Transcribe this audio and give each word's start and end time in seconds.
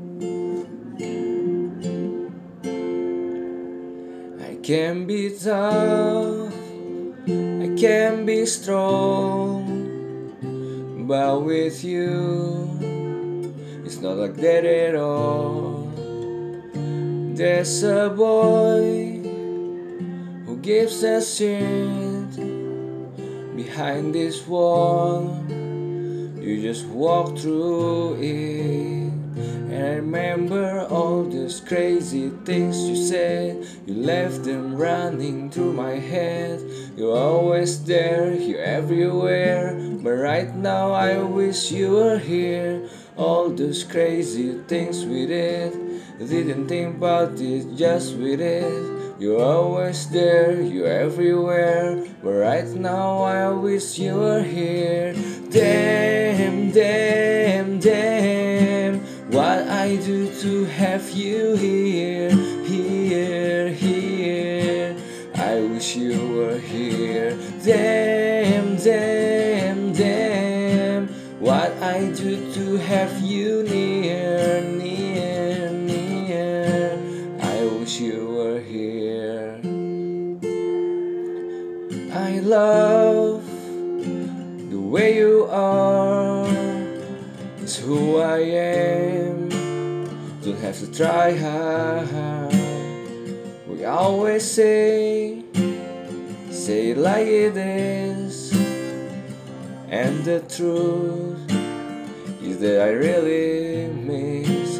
I 0.00 0.04
can 4.62 5.08
be 5.08 5.36
tough, 5.36 6.54
I 7.26 7.74
can 7.76 8.24
be 8.24 8.46
strong, 8.46 9.66
but 11.08 11.40
with 11.42 11.82
you, 11.82 12.70
it's 13.84 13.98
not 13.98 14.18
like 14.18 14.36
that 14.36 14.64
at 14.64 14.94
all. 14.94 15.90
There's 17.34 17.82
a 17.82 18.08
boy 18.08 19.18
who 20.46 20.58
gives 20.62 21.02
a 21.02 21.20
shit 21.20 22.36
behind 23.56 24.14
this 24.14 24.46
wall. 24.46 25.44
You 25.48 26.62
just 26.62 26.86
walk 26.86 27.36
through 27.36 28.22
it. 28.22 28.97
Remember 29.98 30.86
all 30.90 31.24
those 31.24 31.58
crazy 31.60 32.30
things 32.44 32.78
you 32.88 32.94
said. 32.94 33.66
You 33.84 33.94
left 33.94 34.44
them 34.44 34.76
running 34.76 35.50
through 35.50 35.72
my 35.72 35.98
head. 35.98 36.62
You're 36.96 37.18
always 37.18 37.82
there, 37.82 38.32
you're 38.32 38.62
everywhere. 38.62 39.74
But 40.00 40.22
right 40.22 40.54
now 40.54 40.92
I 40.92 41.18
wish 41.18 41.72
you 41.72 41.90
were 41.98 42.18
here. 42.18 42.88
All 43.16 43.50
those 43.50 43.82
crazy 43.82 44.62
things 44.68 45.04
we 45.04 45.26
did. 45.26 45.72
Didn't 46.20 46.68
think 46.68 46.94
about 46.98 47.32
it, 47.40 47.74
just 47.74 48.14
we 48.14 48.36
did. 48.36 49.18
You're 49.18 49.42
always 49.42 50.08
there, 50.10 50.62
you're 50.62 50.86
everywhere. 50.86 52.06
But 52.22 52.34
right 52.38 52.68
now 52.68 53.22
I 53.22 53.50
wish 53.50 53.98
you 53.98 54.14
were 54.14 54.44
here. 54.44 55.12
Damn, 55.50 56.27
I 59.88 59.96
do 59.96 60.30
to 60.42 60.66
have 60.66 61.08
you 61.12 61.56
here, 61.56 62.28
here, 62.28 63.70
here. 63.70 64.94
I 65.34 65.60
wish 65.62 65.96
you 65.96 66.36
were 66.36 66.58
here. 66.58 67.38
Damn, 67.64 68.76
damn, 68.76 69.94
damn. 69.94 71.08
What 71.40 71.72
I 71.82 72.10
do 72.10 72.52
to 72.52 72.76
have 72.76 73.18
you 73.22 73.62
near, 73.62 74.60
near, 74.60 75.70
near. 75.70 77.00
I 77.40 77.64
wish 77.78 77.98
you 77.98 78.26
were 78.26 78.60
here. 78.60 79.58
I 82.12 82.40
love 82.40 83.42
the 84.70 84.78
way 84.78 85.16
you 85.16 85.48
are. 85.50 86.46
It's 87.62 87.78
who 87.78 88.18
I 88.18 88.38
am. 88.38 89.47
Don't 90.48 90.60
have 90.60 90.78
to 90.80 90.90
try 90.90 91.36
hard. 91.36 92.48
We 93.68 93.84
always 93.84 94.50
say, 94.50 95.44
say 96.50 96.92
it 96.92 96.96
like 96.96 97.26
it 97.26 97.54
is. 97.54 98.56
And 99.90 100.24
the 100.24 100.40
truth 100.48 101.36
is 102.42 102.60
that 102.60 102.80
I 102.80 102.92
really 102.92 103.88
miss. 103.92 104.78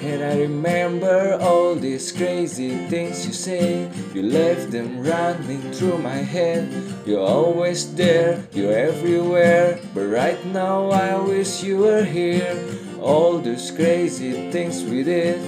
And 0.00 0.24
I 0.24 0.40
remember 0.40 1.36
all 1.38 1.74
these 1.74 2.12
crazy 2.12 2.88
things 2.88 3.26
you 3.26 3.34
say. 3.34 3.90
You 4.14 4.22
left 4.22 4.70
them 4.70 5.02
running 5.02 5.60
through 5.72 5.98
my 5.98 6.24
head. 6.24 6.72
You're 7.04 7.28
always 7.28 7.94
there, 7.94 8.42
you're 8.54 8.72
everywhere. 8.72 9.80
But 9.92 10.06
right 10.06 10.42
now 10.46 10.88
I 10.88 11.20
wish 11.20 11.62
you 11.62 11.76
were 11.76 12.04
here. 12.04 12.56
All 13.00 13.38
those 13.38 13.70
crazy 13.70 14.50
things 14.50 14.82
we 14.84 15.02
did. 15.02 15.40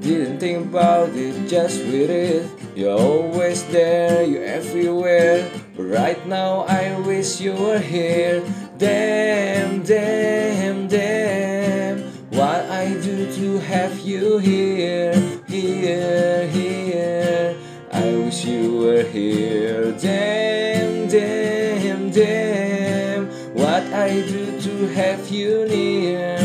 Didn't 0.00 0.38
think 0.38 0.66
about 0.66 1.10
it, 1.14 1.48
just 1.48 1.82
we 1.84 2.04
it. 2.04 2.50
You're 2.74 2.98
always 2.98 3.64
there, 3.64 4.22
you're 4.24 4.44
everywhere. 4.44 5.50
But 5.76 5.84
right 5.84 6.26
now 6.26 6.60
I 6.68 6.98
wish 7.00 7.40
you 7.40 7.52
were 7.52 7.78
here. 7.78 8.42
Damn, 8.78 9.82
damn, 9.82 10.88
damn. 10.88 12.00
What 12.30 12.68
I 12.70 12.92
do 13.00 13.32
to 13.32 13.58
have 13.60 14.00
you 14.00 14.38
here, 14.38 15.14
here, 15.46 16.48
here. 16.48 17.56
I 17.92 18.10
wish 18.16 18.44
you 18.44 18.76
were 18.76 19.04
here. 19.04 19.92
Damn, 19.92 21.08
damn, 21.08 22.10
damn. 22.10 23.26
What 23.54 23.84
I 23.92 24.20
do 24.26 24.60
to 24.60 24.88
have 24.88 25.30
you 25.30 25.64
near, 25.68 26.36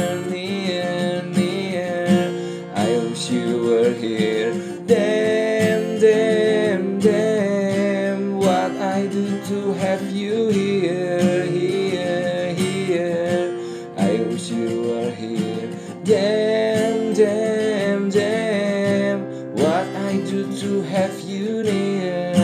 Damn, 4.20 5.98
damn, 5.98 7.00
damn. 7.00 8.38
What 8.38 8.72
I 8.76 9.08
do 9.08 9.42
to 9.46 9.72
have 9.76 10.12
you 10.12 10.50
here, 10.50 11.46
here, 11.46 12.54
here. 12.54 13.58
I 13.96 14.18
wish 14.24 14.50
you 14.50 14.82
were 14.82 15.12
here. 15.12 15.70
Damn, 16.04 17.14
damn, 17.14 18.10
damn. 18.10 19.54
What 19.54 19.88
I 19.88 20.18
do 20.30 20.54
to 20.64 20.82
have 20.82 21.18
you 21.22 21.64
near. 21.64 22.39